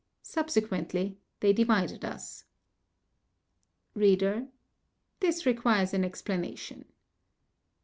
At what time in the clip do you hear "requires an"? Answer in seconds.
5.45-6.03